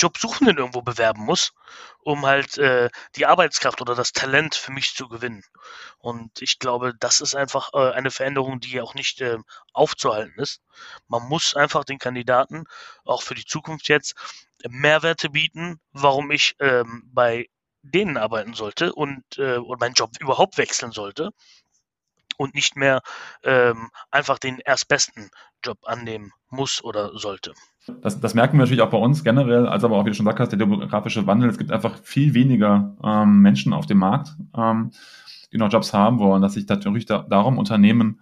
[0.00, 1.52] Jobsuchenden irgendwo bewerben muss,
[2.00, 5.42] um halt äh, die Arbeitskraft oder das Talent für mich zu gewinnen.
[5.98, 9.38] Und ich glaube, das ist einfach äh, eine Veränderung, die auch nicht äh,
[9.72, 10.60] aufzuhalten ist.
[11.08, 12.64] Man muss einfach den Kandidaten
[13.04, 14.14] auch für die Zukunft jetzt
[14.68, 17.48] Mehrwerte bieten, warum ich ähm, bei
[17.82, 21.30] denen arbeiten sollte und, äh, und meinen Job überhaupt wechseln sollte
[22.40, 23.02] und nicht mehr
[23.44, 25.28] ähm, einfach den erstbesten
[25.62, 27.52] Job annehmen muss oder sollte.
[28.00, 30.24] Das, das, merken wir natürlich auch bei uns generell, als aber auch, wie du schon
[30.24, 31.50] gesagt hast, der demografische Wandel.
[31.50, 34.90] Es gibt einfach viel weniger ähm, Menschen auf dem Markt, ähm,
[35.52, 38.20] die noch Jobs haben wollen, dass sich natürlich da, darum Unternehmen,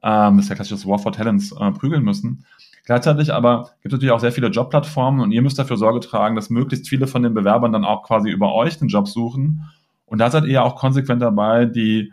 [0.00, 2.46] ähm, das ist ja klassisches War for Talents, äh, prügeln müssen.
[2.84, 6.36] Gleichzeitig aber gibt es natürlich auch sehr viele Jobplattformen und ihr müsst dafür Sorge tragen,
[6.36, 9.64] dass möglichst viele von den Bewerbern dann auch quasi über euch den Job suchen.
[10.04, 12.12] Und da seid ihr ja auch konsequent dabei, die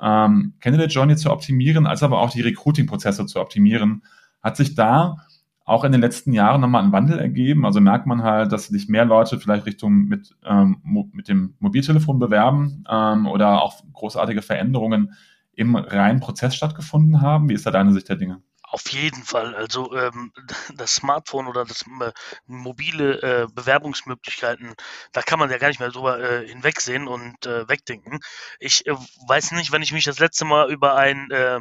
[0.00, 4.02] ähm, Candidate Journey zu optimieren, als aber auch die Recruiting-Prozesse zu optimieren.
[4.42, 5.16] Hat sich da
[5.64, 7.64] auch in den letzten Jahren nochmal einen Wandel ergeben?
[7.64, 10.80] Also merkt man halt, dass sich mehr Leute vielleicht Richtung mit, ähm,
[11.12, 15.12] mit dem Mobiltelefon bewerben ähm, oder auch großartige Veränderungen
[15.52, 17.48] im reinen Prozess stattgefunden haben?
[17.48, 18.42] Wie ist da deine Sicht der Dinge?
[18.72, 19.56] Auf jeden Fall.
[19.56, 20.32] Also ähm,
[20.76, 22.12] das Smartphone oder das äh,
[22.46, 24.76] mobile äh, Bewerbungsmöglichkeiten,
[25.12, 28.20] da kann man ja gar nicht mehr drüber äh, hinwegsehen und äh, wegdenken.
[28.60, 28.94] Ich äh,
[29.26, 31.60] weiß nicht, wenn ich mich das letzte Mal über ein äh,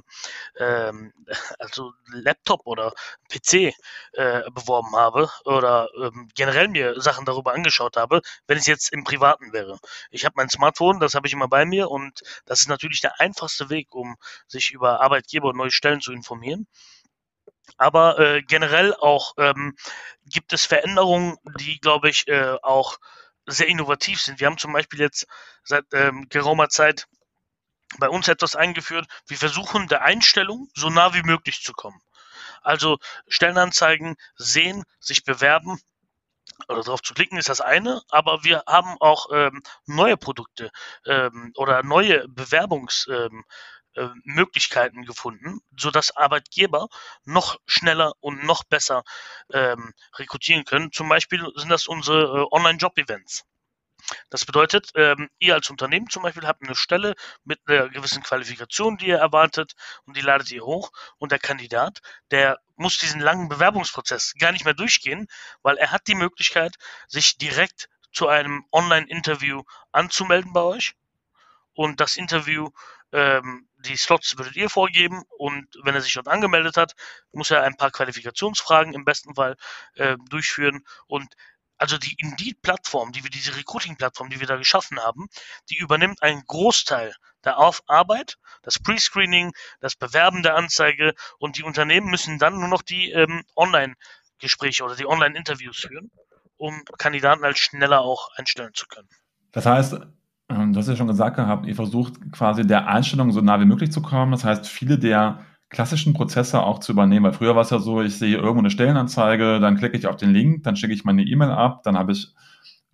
[0.59, 1.11] ähm,
[1.59, 2.93] also Laptop oder
[3.27, 3.73] PC
[4.13, 9.03] äh, beworben habe oder ähm, generell mir Sachen darüber angeschaut habe, wenn es jetzt im
[9.03, 9.79] Privaten wäre.
[10.11, 13.19] Ich habe mein Smartphone, das habe ich immer bei mir und das ist natürlich der
[13.19, 14.15] einfachste Weg, um
[14.47, 16.67] sich über Arbeitgeber und neue Stellen zu informieren.
[17.77, 19.75] Aber äh, generell auch ähm,
[20.25, 22.97] gibt es Veränderungen, die, glaube ich, äh, auch
[23.45, 24.39] sehr innovativ sind.
[24.39, 25.27] Wir haben zum Beispiel jetzt
[25.63, 27.08] seit ähm, geraumer Zeit
[27.97, 29.08] bei uns etwas eingeführt.
[29.27, 32.01] Wir versuchen der Einstellung so nah wie möglich zu kommen.
[32.62, 35.79] Also Stellenanzeigen sehen, sich bewerben
[36.67, 40.71] oder darauf zu klicken ist das eine, aber wir haben auch ähm, neue Produkte
[41.05, 43.45] ähm, oder neue Bewerbungs ähm,
[43.99, 46.88] äh, Möglichkeiten gefunden, sodass Arbeitgeber
[47.25, 49.03] noch schneller und noch besser
[49.53, 50.91] ähm, rekrutieren können.
[50.91, 53.43] Zum Beispiel sind das unsere äh, Online-Job-Events.
[54.29, 58.97] Das bedeutet, ähm, ihr als Unternehmen zum Beispiel habt eine Stelle mit einer gewissen Qualifikation,
[58.97, 59.73] die ihr erwartet,
[60.05, 60.91] und die ladet ihr hoch.
[61.17, 61.99] Und der Kandidat,
[62.31, 65.27] der muss diesen langen Bewerbungsprozess gar nicht mehr durchgehen,
[65.62, 66.75] weil er hat die Möglichkeit,
[67.07, 70.93] sich direkt zu einem Online-Interview anzumelden bei euch.
[71.73, 72.69] Und das Interview
[73.12, 76.93] ähm, die Slots würdet ihr vorgeben und wenn er sich dort angemeldet hat,
[77.31, 79.55] muss er ein paar Qualifikationsfragen im besten Fall
[79.95, 81.33] äh, durchführen und
[81.77, 85.29] also die Indeed-Plattform, die wir, diese Recruiting-Plattform, die wir da geschaffen haben,
[85.69, 87.15] die übernimmt einen Großteil
[87.45, 92.81] der Arbeit, das Pre-Screening, das Bewerben der Anzeige und die Unternehmen müssen dann nur noch
[92.81, 96.11] die ähm, Online-Gespräche oder die Online-Interviews führen,
[96.57, 99.07] um Kandidaten als schneller auch einstellen zu können.
[99.53, 99.95] Das heißt,
[100.49, 103.91] du hast ja schon gesagt gehabt, ihr versucht quasi der Einstellung so nah wie möglich
[103.91, 104.31] zu kommen.
[104.31, 107.25] Das heißt, viele der klassischen Prozesse auch zu übernehmen.
[107.25, 110.17] Weil früher war es ja so, ich sehe irgendwo eine Stellenanzeige, dann klicke ich auf
[110.17, 112.33] den Link, dann schicke ich meine E-Mail ab, dann habe ich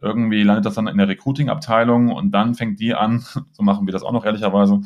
[0.01, 3.93] irgendwie landet das dann in der Recruiting-Abteilung und dann fängt die an, so machen wir
[3.93, 4.81] das auch noch ehrlicherweise,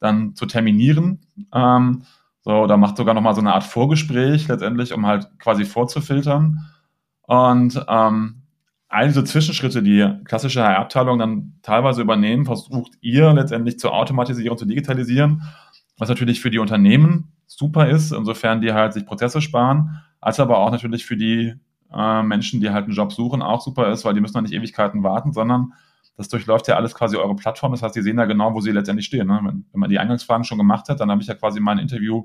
[0.00, 1.20] dann zu terminieren.
[1.52, 2.02] Ähm,
[2.42, 6.66] so, da macht sogar nochmal so eine Art Vorgespräch letztendlich, um halt quasi vorzufiltern.
[7.22, 8.37] Und ähm,
[8.88, 14.64] all diese Zwischenschritte, die klassische HR-Abteilung dann teilweise übernehmen, versucht ihr letztendlich zu automatisieren, zu
[14.64, 15.42] digitalisieren,
[15.98, 20.58] was natürlich für die Unternehmen super ist, insofern die halt sich Prozesse sparen, als aber
[20.58, 21.54] auch natürlich für die
[21.92, 24.54] äh, Menschen, die halt einen Job suchen, auch super ist, weil die müssen dann nicht
[24.54, 25.72] Ewigkeiten warten, sondern
[26.16, 27.72] das durchläuft ja alles quasi eure Plattform.
[27.72, 29.28] Das heißt, die sehen ja genau, wo sie letztendlich stehen.
[29.28, 29.40] Ne?
[29.42, 32.24] Wenn, wenn, man die Eingangsfragen schon gemacht hat, dann habe ich ja quasi mein Interview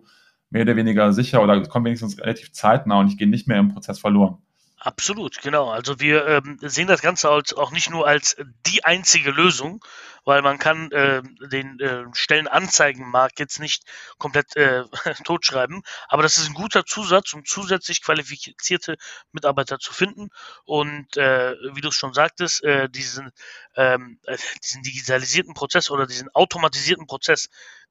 [0.49, 3.69] mehr oder weniger sicher oder komme wenigstens relativ zeitnah und ich gehe nicht mehr im
[3.69, 4.37] Prozess verloren.
[4.85, 5.69] Absolut, genau.
[5.69, 9.81] Also wir ähm, sehen das Ganze als, auch nicht nur als die einzige Lösung,
[10.25, 13.83] weil man kann äh, den äh, Stellenanzeigenmarkt jetzt nicht
[14.17, 14.83] komplett äh,
[15.23, 18.97] totschreiben, aber das ist ein guter Zusatz, um zusätzlich qualifizierte
[19.31, 20.27] Mitarbeiter zu finden.
[20.65, 23.31] Und äh, wie du es schon sagtest, äh, diesen,
[23.77, 27.47] ähm, äh, diesen digitalisierten Prozess oder diesen automatisierten Prozess,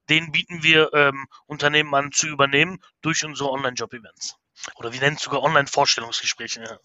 [0.09, 4.37] den bieten wir ähm, Unternehmen an zu übernehmen durch unsere Online-Job-Events.
[4.75, 6.63] Oder wir nennen es sogar Online-Vorstellungsgespräche.
[6.63, 6.77] Ja.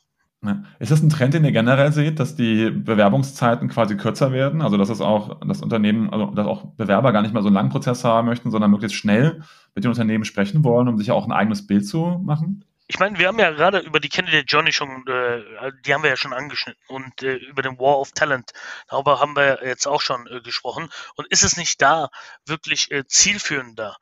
[0.44, 0.62] Ja.
[0.78, 4.62] Ist das ein Trend, den ihr generell seht, dass die Bewerbungszeiten quasi kürzer werden?
[4.62, 7.56] Also dass es auch das Unternehmen, also dass auch Bewerber gar nicht mehr so einen
[7.56, 9.42] langen Prozess haben möchten, sondern möglichst schnell
[9.74, 12.64] mit den Unternehmen sprechen wollen, um sich auch ein eigenes Bild zu machen?
[12.86, 16.10] Ich meine, wir haben ja gerade über die Candidate Journey schon, äh, die haben wir
[16.10, 18.52] ja schon angeschnitten und äh, über den War of Talent,
[18.88, 20.88] darüber haben wir jetzt auch schon äh, gesprochen.
[21.16, 22.08] Und ist es nicht da
[22.46, 23.96] wirklich äh, zielführender,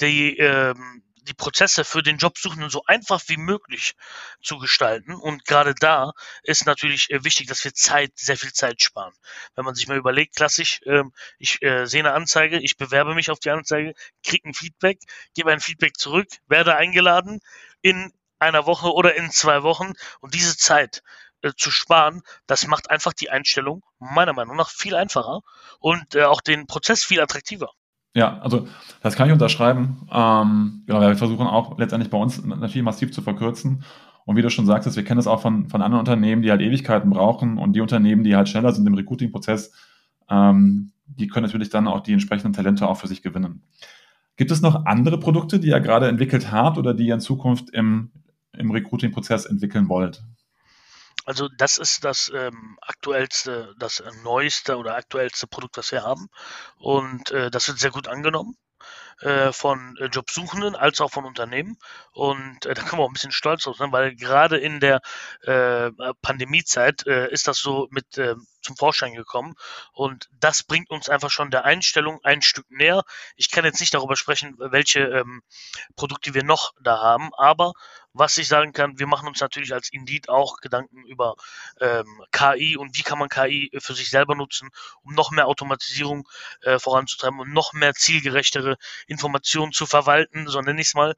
[0.00, 3.94] die, ähm, die Prozesse für den Jobsuchenden so einfach wie möglich
[4.42, 5.14] zu gestalten.
[5.14, 6.12] Und gerade da
[6.42, 9.14] ist natürlich äh, wichtig, dass wir Zeit, sehr viel Zeit sparen.
[9.54, 13.30] Wenn man sich mal überlegt, klassisch, ähm, ich äh, sehe eine Anzeige, ich bewerbe mich
[13.30, 14.98] auf die Anzeige, kriege ein Feedback,
[15.34, 17.40] gebe ein Feedback zurück, werde eingeladen
[17.82, 19.92] in einer Woche oder in zwei Wochen.
[20.20, 21.02] Und diese Zeit
[21.42, 25.40] äh, zu sparen, das macht einfach die Einstellung meiner Meinung nach viel einfacher
[25.78, 27.72] und auch den Prozess viel attraktiver.
[28.14, 28.66] Ja, also
[29.02, 30.08] das kann ich unterschreiben.
[30.12, 33.84] Ähm, genau, wir versuchen auch letztendlich bei uns natürlich massiv zu verkürzen.
[34.24, 36.60] Und wie du schon sagst, wir kennen das auch von, von anderen Unternehmen, die halt
[36.60, 39.72] Ewigkeiten brauchen und die Unternehmen, die halt schneller sind im Recruiting-Prozess,
[40.28, 43.62] ähm, die können natürlich dann auch die entsprechenden Talente auch für sich gewinnen.
[44.36, 47.70] Gibt es noch andere Produkte, die ihr gerade entwickelt habt oder die ihr in Zukunft
[47.70, 48.10] im,
[48.52, 50.22] im Recruiting-Prozess entwickeln wollt?
[51.28, 56.28] Also das ist das ähm, aktuellste, das neueste oder aktuellste Produkt, das wir haben.
[56.76, 58.56] Und äh, das wird sehr gut angenommen.
[59.20, 61.78] äh, von äh, Jobsuchenden als auch von Unternehmen.
[62.12, 65.00] Und äh, da können wir auch ein bisschen stolz drauf sein, weil gerade in der
[65.42, 65.90] äh,
[66.22, 69.54] Pandemiezeit äh, ist das so mit äh, zum Vorschein gekommen.
[69.92, 73.02] Und das bringt uns einfach schon der Einstellung ein Stück näher.
[73.36, 75.42] Ich kann jetzt nicht darüber sprechen, welche ähm,
[75.96, 77.72] Produkte wir noch da haben, aber
[78.12, 81.36] was ich sagen kann, wir machen uns natürlich als Indeed auch Gedanken über
[81.80, 84.70] ähm, KI und wie kann man KI für sich selber nutzen,
[85.02, 86.28] um noch mehr Automatisierung
[86.62, 91.14] äh, voranzutreiben und noch mehr zielgerechtere Informationen zu verwalten, so nenne ich es mal.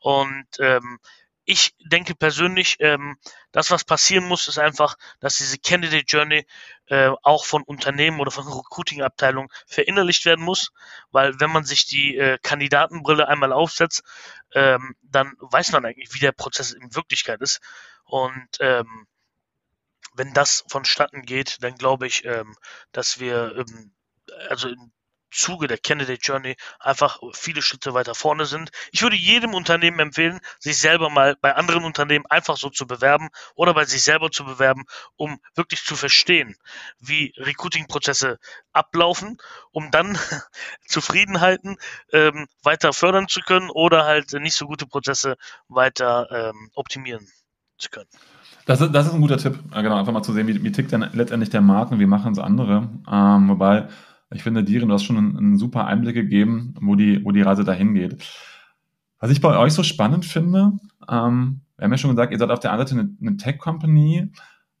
[0.00, 1.00] Und ähm,
[1.44, 3.16] ich denke persönlich, ähm,
[3.52, 6.46] das, was passieren muss, ist einfach, dass diese Candidate Journey
[6.86, 10.72] äh, auch von Unternehmen oder von Recruiting-Abteilungen verinnerlicht werden muss,
[11.10, 14.02] weil wenn man sich die äh, Kandidatenbrille einmal aufsetzt,
[14.52, 17.60] ähm, dann weiß man eigentlich, wie der Prozess in Wirklichkeit ist.
[18.04, 19.06] Und ähm,
[20.14, 22.56] wenn das vonstatten geht, dann glaube ich, ähm,
[22.92, 23.92] dass wir ähm,
[24.48, 24.92] also in
[25.34, 28.70] Zuge der Candidate Journey einfach viele Schritte weiter vorne sind.
[28.92, 33.28] Ich würde jedem Unternehmen empfehlen, sich selber mal bei anderen Unternehmen einfach so zu bewerben
[33.54, 34.84] oder bei sich selber zu bewerben,
[35.16, 36.56] um wirklich zu verstehen,
[36.98, 38.38] wie Recruiting-Prozesse
[38.72, 39.38] ablaufen,
[39.72, 40.16] um dann
[40.86, 41.76] Zufriedenheiten
[42.12, 45.36] ähm, weiter fördern zu können oder halt nicht so gute Prozesse
[45.68, 47.28] weiter ähm, optimieren
[47.78, 48.08] zu können.
[48.66, 50.92] Das ist, das ist ein guter Tipp, genau, einfach mal zu sehen, wie, wie tickt
[50.92, 52.88] denn letztendlich der Markt und wie machen es andere.
[53.10, 53.88] Ähm, wobei
[54.34, 57.42] ich finde, Diren, du hast schon einen, einen, super Einblick gegeben, wo die, wo die
[57.42, 58.22] Reise dahin geht.
[59.20, 60.72] Was ich bei euch so spannend finde,
[61.08, 64.30] ähm, wir haben ja schon gesagt, ihr seid auf der einen Seite eine, eine Tech-Company,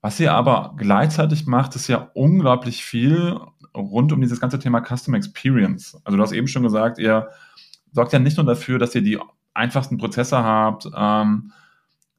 [0.00, 3.38] was ihr aber gleichzeitig macht, ist ja unglaublich viel
[3.74, 5.98] rund um dieses ganze Thema Customer Experience.
[6.04, 7.28] Also du hast eben schon gesagt, ihr
[7.92, 9.18] sorgt ja nicht nur dafür, dass ihr die
[9.54, 11.52] einfachsten Prozesse habt, ähm,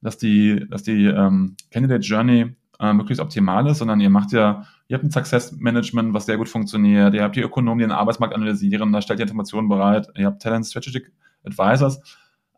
[0.02, 4.64] dass die, dass die ähm, Candidate Journey äh, möglichst optimal ist, sondern ihr macht ja,
[4.88, 7.92] ihr habt ein Success Management, was sehr gut funktioniert, ihr habt die Ökonomen, die den
[7.92, 11.12] Arbeitsmarkt analysieren, da stellt ihr Informationen bereit, ihr habt Talent Strategic
[11.44, 12.00] Advisors.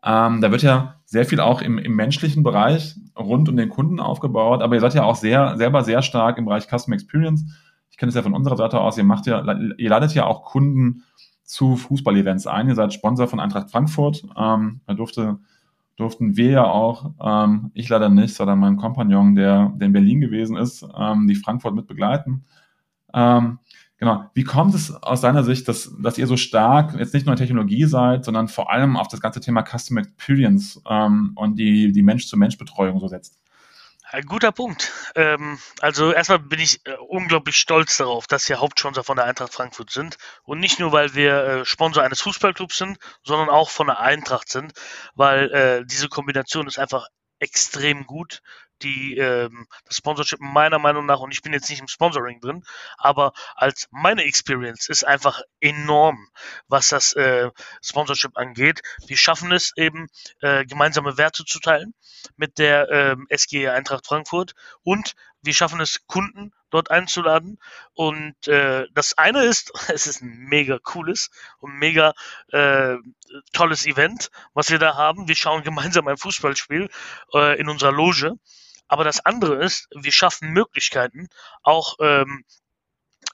[0.03, 3.99] Ähm, da wird ja sehr viel auch im, im menschlichen Bereich rund um den Kunden
[3.99, 7.45] aufgebaut, aber ihr seid ja auch sehr, selber sehr stark im Bereich Customer Experience.
[7.91, 9.43] Ich kenne es ja von unserer Seite aus, ihr macht ja,
[9.77, 11.03] ihr ladet ja auch Kunden
[11.49, 12.69] zu Fußball-Events ein.
[12.69, 14.23] Ihr seid Sponsor von Eintracht Frankfurt.
[14.37, 15.39] Ähm, da durfte
[15.99, 20.21] durften wir ja auch, ähm, ich leider nicht, sondern mein Kompagnon, der, der in Berlin
[20.21, 22.45] gewesen ist, ähm, die Frankfurt mit begleiten.
[23.13, 23.59] Ähm,
[23.97, 24.23] genau.
[24.33, 27.37] Wie kommt es aus deiner Sicht, dass, dass ihr so stark jetzt nicht nur in
[27.39, 32.03] Technologie seid, sondern vor allem auf das ganze Thema Customer Experience ähm, und die, die
[32.03, 33.37] Mensch-zu-Mensch-Betreuung so setzt?
[34.11, 34.91] Ein guter Punkt.
[35.15, 39.53] Ähm, also erstmal bin ich äh, unglaublich stolz darauf, dass wir Hauptsponsor von der Eintracht
[39.53, 40.17] Frankfurt sind.
[40.43, 44.49] Und nicht nur, weil wir äh, Sponsor eines Fußballclubs sind, sondern auch von der Eintracht
[44.49, 44.73] sind,
[45.13, 48.41] weil äh, diese Kombination ist einfach extrem gut
[48.81, 52.63] die ähm, das Sponsorship meiner Meinung nach, und ich bin jetzt nicht im Sponsoring drin,
[52.97, 56.29] aber als meine Experience ist einfach enorm,
[56.67, 57.49] was das äh,
[57.81, 58.81] Sponsorship angeht.
[59.07, 60.07] Wir schaffen es eben,
[60.41, 61.93] äh, gemeinsame Werte zu teilen
[62.35, 67.59] mit der ähm, SG Eintracht Frankfurt und wir schaffen es, Kunden dort einzuladen.
[67.93, 72.13] Und äh, das eine ist, es ist ein mega cooles und mega
[72.51, 72.95] äh,
[73.53, 75.27] tolles Event, was wir da haben.
[75.27, 76.89] Wir schauen gemeinsam ein Fußballspiel
[77.33, 78.33] äh, in unserer Loge.
[78.89, 81.29] Aber das andere ist, wir schaffen Möglichkeiten,
[81.63, 82.43] auch ähm,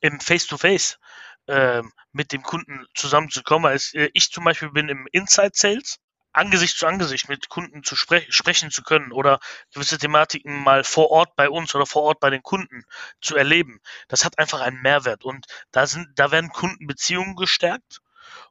[0.01, 0.99] im Face-to-Face
[1.47, 3.71] ähm, mit dem Kunden zusammenzukommen.
[3.71, 5.99] Also, ich zum Beispiel bin im Inside Sales,
[6.33, 9.39] Angesicht zu Angesicht mit Kunden zu spre sprechen zu können oder
[9.73, 12.83] gewisse Thematiken mal vor Ort bei uns oder vor Ort bei den Kunden
[13.21, 13.79] zu erleben.
[14.09, 18.01] Das hat einfach einen Mehrwert und da sind, da werden Kundenbeziehungen gestärkt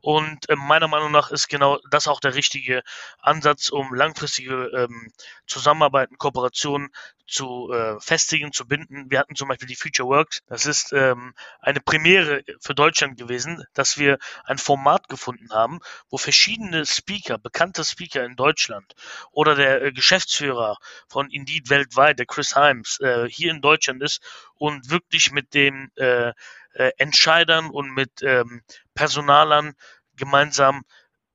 [0.01, 2.83] und äh, meiner Meinung nach ist genau das auch der richtige
[3.21, 5.13] Ansatz, um langfristige ähm,
[5.47, 6.91] Zusammenarbeiten, Kooperationen
[7.27, 9.11] zu äh, festigen, zu binden.
[9.11, 10.41] Wir hatten zum Beispiel die Future Works.
[10.47, 16.19] Das ist ähm, eine Premiere für Deutschland gewesen, dass wir ein Format gefunden haben, wo
[16.19, 18.95] verschiedene Speaker, bekannte Speaker in Deutschland
[19.31, 20.77] oder der äh, Geschäftsführer
[21.09, 24.21] von Indeed weltweit, der Chris Himes, äh, hier in Deutschland ist
[24.55, 26.33] und wirklich mit den äh,
[26.75, 28.63] äh, Entscheidern und mit ähm,
[28.95, 29.75] Personalern
[30.17, 30.83] gemeinsam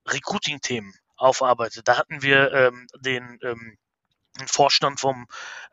[0.08, 1.88] Recruiting-Themen aufarbeitet.
[1.88, 3.78] Da hatten wir ähm, den, ähm,
[4.39, 5.28] den Vorstand vom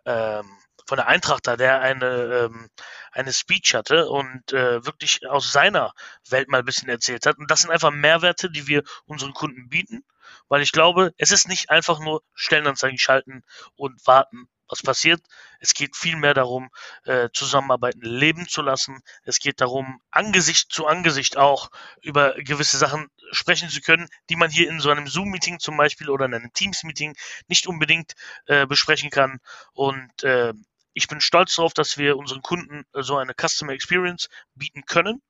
[0.04, 0.50] ähm,
[0.86, 2.68] von der Eintracht da, der eine, ähm,
[3.10, 5.92] eine Speech hatte und äh, wirklich aus seiner
[6.28, 7.38] Welt mal ein bisschen erzählt hat.
[7.38, 10.04] Und das sind einfach Mehrwerte, die wir unseren Kunden bieten,
[10.48, 13.42] weil ich glaube, es ist nicht einfach nur Stellenanzeigen schalten
[13.74, 15.22] und warten, was passiert.
[15.60, 16.70] Es geht vielmehr darum,
[17.04, 19.00] äh, Zusammenarbeiten leben zu lassen.
[19.24, 21.70] Es geht darum, Angesicht zu Angesicht auch
[22.02, 26.10] über gewisse Sachen sprechen zu können, die man hier in so einem Zoom-Meeting zum Beispiel
[26.10, 27.16] oder in einem Teams-Meeting
[27.48, 28.14] nicht unbedingt
[28.46, 29.40] äh, besprechen kann.
[29.72, 30.52] Und äh,
[30.94, 35.22] ich bin stolz darauf, dass wir unseren Kunden so eine Customer Experience bieten können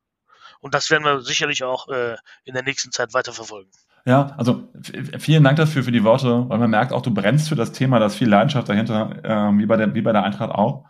[0.61, 3.70] Und das werden wir sicherlich auch äh, in der nächsten Zeit weiterverfolgen.
[4.07, 4.69] Ja, also
[5.19, 7.99] vielen Dank dafür für die Worte, weil man merkt auch, du brennst für das Thema,
[7.99, 10.85] da ist viel Leidenschaft dahinter, äh, wie, bei der, wie bei der Eintracht auch.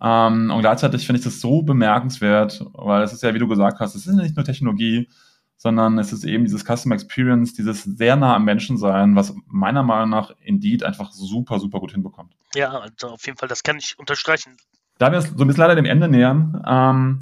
[0.00, 3.80] Ähm, und gleichzeitig finde ich das so bemerkenswert, weil es ist ja, wie du gesagt
[3.80, 5.08] hast, es ist nicht nur Technologie,
[5.56, 9.82] sondern es ist eben dieses Customer Experience, dieses sehr nah am Menschen sein, was meiner
[9.82, 12.32] Meinung nach Indeed einfach super, super gut hinbekommt.
[12.54, 14.56] Ja, also auf jeden Fall, das kann ich unterstreichen.
[14.98, 17.20] Da wir so ein bisschen leider dem Ende nähern, ähm,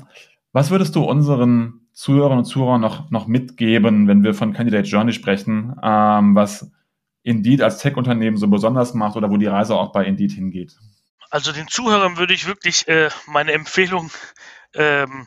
[0.53, 5.13] was würdest du unseren Zuhörerinnen und Zuhörern noch, noch mitgeben, wenn wir von Candidate Journey
[5.13, 6.71] sprechen, ähm, was
[7.23, 10.79] Indeed als Tech-Unternehmen so besonders macht oder wo die Reise auch bei Indeed hingeht?
[11.29, 14.11] Also den Zuhörern würde ich wirklich äh, meine Empfehlung
[14.73, 15.27] ähm,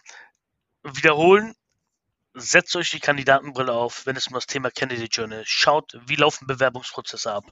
[0.82, 1.54] wiederholen
[2.34, 6.48] setzt euch die Kandidatenbrille auf, wenn es um das Thema Candidate Journey schaut, wie laufen
[6.48, 7.46] Bewerbungsprozesse ab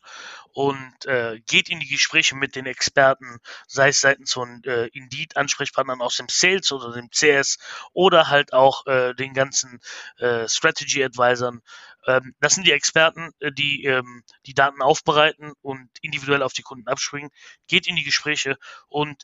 [0.54, 5.38] und äh, geht in die Gespräche mit den Experten, sei es seitens von äh, Indeed
[5.38, 7.60] Ansprechpartnern aus dem Sales oder dem CS
[7.94, 9.80] oder halt auch äh, den ganzen
[10.18, 11.62] äh, Strategy Advisern.
[12.08, 16.64] Ähm, das sind die Experten, äh, die ähm, die Daten aufbereiten und individuell auf die
[16.64, 17.30] Kunden abspringen.
[17.68, 18.58] Geht in die Gespräche
[18.88, 19.24] und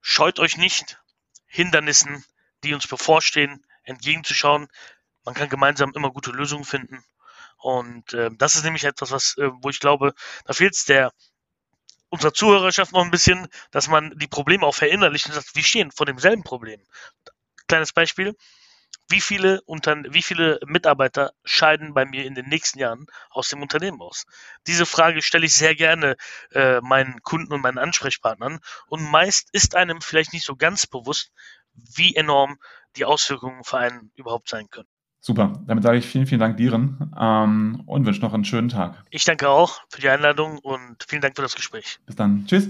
[0.00, 0.98] scheut euch nicht
[1.46, 2.24] Hindernissen,
[2.62, 4.68] die uns bevorstehen, entgegenzuschauen.
[5.24, 7.02] Man kann gemeinsam immer gute Lösungen finden.
[7.58, 10.14] Und äh, das ist nämlich etwas, was, äh, wo ich glaube,
[10.44, 11.12] da fehlt es der
[12.08, 15.90] unserer Zuhörerschaft noch ein bisschen, dass man die Probleme auch verinnerlicht und sagt, wir stehen
[15.90, 16.80] vor demselben Problem.
[17.66, 18.36] Kleines Beispiel.
[19.08, 23.62] Wie viele, unter, wie viele Mitarbeiter scheiden bei mir in den nächsten Jahren aus dem
[23.62, 24.24] Unternehmen aus?
[24.66, 26.16] Diese Frage stelle ich sehr gerne
[26.52, 28.58] äh, meinen Kunden und meinen Ansprechpartnern.
[28.88, 31.30] Und meist ist einem vielleicht nicht so ganz bewusst,
[31.72, 32.58] wie enorm
[32.96, 34.88] die Auswirkungen für einen überhaupt sein können.
[35.20, 39.02] Super, damit sage ich vielen, vielen Dank Dieren ähm, und wünsche noch einen schönen Tag.
[39.10, 41.98] Ich danke auch für die Einladung und vielen Dank für das Gespräch.
[42.06, 42.46] Bis dann.
[42.46, 42.68] Tschüss.